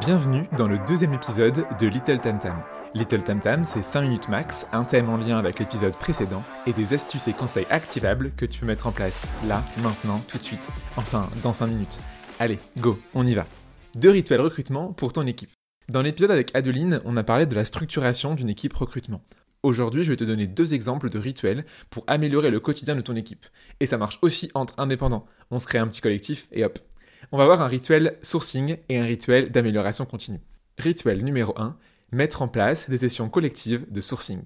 [0.00, 2.60] Bienvenue dans le deuxième épisode de Little Tam Tam.
[2.94, 6.72] Little Tam Tam, c'est 5 minutes max, un thème en lien avec l'épisode précédent et
[6.72, 10.42] des astuces et conseils activables que tu peux mettre en place là, maintenant, tout de
[10.42, 10.68] suite.
[10.96, 12.00] Enfin, dans 5 minutes.
[12.40, 13.46] Allez, go, on y va.
[13.94, 15.50] Deux rituels recrutement pour ton équipe.
[15.88, 19.22] Dans l'épisode avec Adeline, on a parlé de la structuration d'une équipe recrutement.
[19.62, 23.14] Aujourd'hui, je vais te donner deux exemples de rituels pour améliorer le quotidien de ton
[23.14, 23.46] équipe.
[23.78, 25.24] Et ça marche aussi entre indépendants.
[25.52, 26.80] On se crée un petit collectif et hop,
[27.34, 30.38] on va voir un rituel sourcing et un rituel d'amélioration continue.
[30.78, 31.76] Rituel numéro 1,
[32.12, 34.42] mettre en place des sessions collectives de sourcing.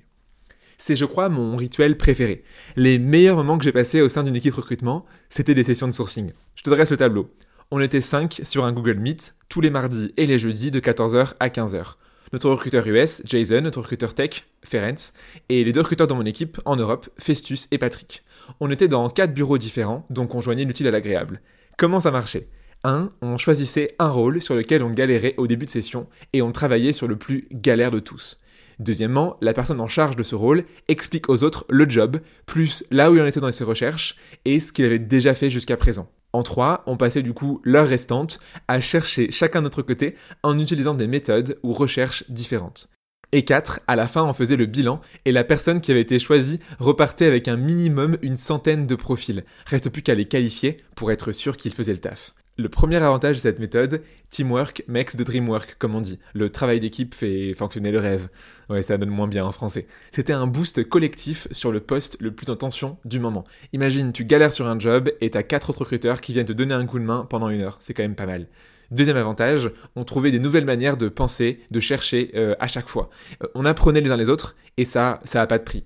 [0.78, 2.45] C'est, je crois, mon rituel préféré.
[2.77, 5.92] Les meilleurs moments que j'ai passés au sein d'une équipe recrutement, c'était des sessions de
[5.92, 6.33] sourcing.
[6.55, 7.30] Je te dresse le tableau.
[7.70, 11.34] On était 5 sur un Google Meet tous les mardis et les jeudis de 14h
[11.41, 11.97] à 15h.
[12.33, 15.12] Notre recruteur US, Jason, notre recruteur tech, Ferenc,
[15.50, 18.25] et les deux recruteurs dans mon équipe en Europe, Festus et Patrick.
[18.61, 21.42] On était dans quatre bureaux différents, donc on joignait l'utile à l'agréable.
[21.77, 22.48] Comment ça marchait?
[22.84, 23.10] 1.
[23.23, 26.92] On choisissait un rôle sur lequel on galérait au début de session et on travaillait
[26.92, 28.38] sur le plus galère de tous.
[28.78, 33.11] Deuxièmement, la personne en charge de ce rôle explique aux autres le job, plus là
[33.11, 36.08] où il en était dans ses recherches et ce qu'il avait déjà fait jusqu'à présent.
[36.33, 38.38] En 3, on passait du coup l'heure restante
[38.69, 42.88] à chercher chacun de notre côté en utilisant des méthodes ou recherches différentes.
[43.33, 46.19] Et 4, à la fin on faisait le bilan et la personne qui avait été
[46.19, 49.44] choisie repartait avec un minimum une centaine de profils.
[49.66, 52.34] Reste plus qu'à les qualifier pour être sûr qu'ils faisaient le taf.
[52.61, 56.19] Le premier avantage de cette méthode, teamwork makes the dream work, comme on dit.
[56.34, 58.31] Le travail d'équipe fait fonctionner le rêve.
[58.69, 59.87] Ouais, ça donne moins bien en français.
[60.11, 63.45] C'était un boost collectif sur le poste le plus en tension du moment.
[63.73, 66.75] Imagine, tu galères sur un job et t'as quatre autres recruteurs qui viennent te donner
[66.75, 67.77] un coup de main pendant une heure.
[67.78, 68.48] C'est quand même pas mal.
[68.91, 73.09] Deuxième avantage, on trouvait des nouvelles manières de penser, de chercher euh, à chaque fois.
[73.45, 75.84] Euh, on apprenait les uns les autres et ça, ça a pas de prix.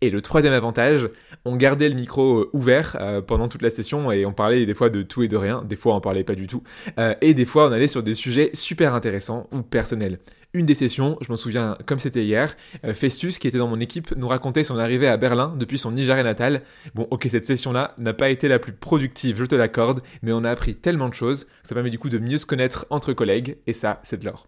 [0.00, 1.08] Et le troisième avantage,
[1.44, 4.74] on gardait le micro euh, ouvert euh, pendant toute la session et on parlait des
[4.74, 6.62] fois de tout et de rien, des fois on parlait pas du tout,
[6.98, 10.18] euh, et des fois on allait sur des sujets super intéressants ou personnels.
[10.52, 12.56] Une des sessions, je m'en souviens comme c'était hier,
[12.92, 16.22] Festus, qui était dans mon équipe, nous racontait son arrivée à Berlin depuis son Nigeria
[16.22, 16.62] natal.
[16.94, 20.44] Bon, ok, cette session-là n'a pas été la plus productive, je te l'accorde, mais on
[20.44, 23.56] a appris tellement de choses, ça permet du coup de mieux se connaître entre collègues,
[23.66, 24.46] et ça, c'est de l'or.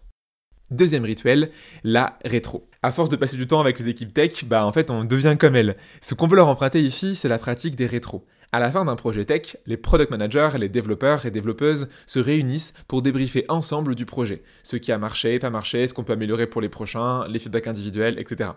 [0.69, 1.51] Deuxième rituel,
[1.85, 2.67] la rétro.
[2.83, 5.37] À force de passer du temps avec les équipes tech, bah en fait on devient
[5.39, 5.77] comme elles.
[6.01, 8.25] Ce qu'on peut leur emprunter ici, c'est la pratique des rétros.
[8.51, 12.73] À la fin d'un projet tech, les product managers, les développeurs et développeuses se réunissent
[12.89, 14.43] pour débriefer ensemble du projet.
[14.63, 17.67] Ce qui a marché, pas marché, ce qu'on peut améliorer pour les prochains, les feedbacks
[17.67, 18.49] individuels, etc.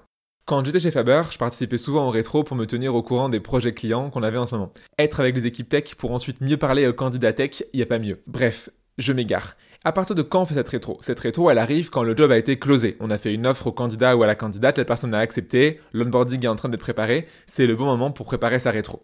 [0.46, 3.38] Quand j'étais chez Faber, je participais souvent au rétro pour me tenir au courant des
[3.38, 4.72] projets clients qu'on avait en ce moment.
[4.98, 8.00] Être avec les équipes tech pour ensuite mieux parler aux candidats tech, y a pas
[8.00, 8.20] mieux.
[8.26, 8.68] Bref,
[8.98, 9.56] je m'égare.
[9.82, 10.98] À partir de quand on fait cette rétro?
[11.00, 12.96] Cette rétro, elle arrive quand le job a été closé.
[13.00, 15.80] On a fait une offre au candidat ou à la candidate, la personne a accepté,
[15.92, 19.02] l'onboarding est en train d'être préparé, c'est le bon moment pour préparer sa rétro.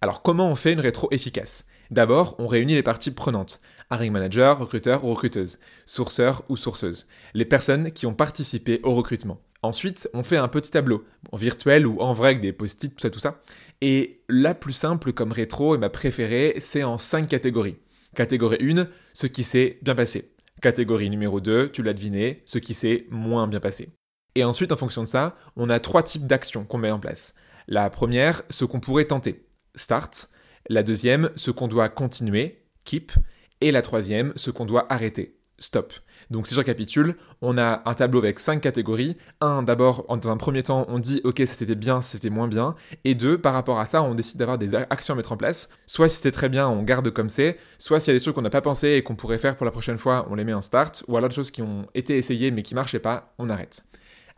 [0.00, 1.66] Alors comment on fait une rétro efficace?
[1.90, 3.60] D'abord, on réunit les parties prenantes.
[3.90, 7.06] Hiring manager, recruteur ou recruteuse, sourceur ou sourceuse.
[7.34, 9.40] Les personnes qui ont participé au recrutement.
[9.62, 13.10] Ensuite, on fait un petit tableau, virtuel ou en vrai avec des post-it, tout ça,
[13.10, 13.40] tout ça.
[13.80, 17.76] Et la plus simple comme rétro et ma préférée, c'est en cinq catégories.
[18.14, 20.32] Catégorie 1, ce qui s'est bien passé.
[20.60, 23.90] Catégorie numéro 2, tu l'as deviné, ce qui s'est moins bien passé.
[24.34, 27.34] Et ensuite, en fonction de ça, on a trois types d'actions qu'on met en place.
[27.68, 29.46] La première, ce qu'on pourrait tenter.
[29.74, 30.28] Start.
[30.68, 32.64] La deuxième, ce qu'on doit continuer.
[32.84, 33.12] Keep.
[33.60, 35.38] Et la troisième, ce qu'on doit arrêter.
[35.58, 35.92] Stop.
[36.32, 39.18] Donc si je récapitule, on a un tableau avec cinq catégories.
[39.42, 42.74] Un, d'abord, dans un premier temps, on dit ok, ça c'était bien, c'était moins bien.
[43.04, 45.68] Et deux, par rapport à ça, on décide d'avoir des actions à mettre en place.
[45.86, 47.58] Soit si c'était très bien, on garde comme c'est.
[47.78, 49.66] Soit s'il y a des trucs qu'on n'a pas pensé et qu'on pourrait faire pour
[49.66, 51.04] la prochaine fois, on les met en start.
[51.06, 53.84] Ou alors des choses qui ont été essayées mais qui marchaient pas, on arrête.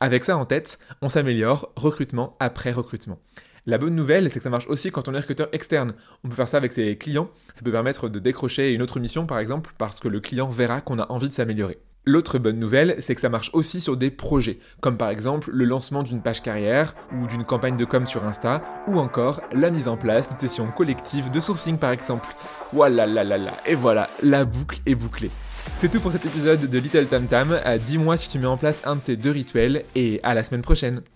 [0.00, 3.20] Avec ça en tête, on s'améliore recrutement après recrutement.
[3.66, 5.94] La bonne nouvelle, c'est que ça marche aussi quand on est recruteur externe.
[6.22, 7.30] On peut faire ça avec ses clients.
[7.54, 10.82] Ça peut permettre de décrocher une autre mission, par exemple, parce que le client verra
[10.82, 11.78] qu'on a envie de s'améliorer.
[12.04, 15.64] L'autre bonne nouvelle, c'est que ça marche aussi sur des projets, comme par exemple le
[15.64, 19.88] lancement d'une page carrière ou d'une campagne de com sur Insta, ou encore la mise
[19.88, 22.28] en place d'une session collective de sourcing par exemple.
[22.74, 25.30] Voilà, là, là, là, et voilà, la boucle est bouclée.
[25.74, 27.58] C'est tout pour cet épisode de Little Tam Tam.
[27.86, 30.60] Dis-moi si tu mets en place un de ces deux rituels et à la semaine
[30.60, 31.00] prochaine.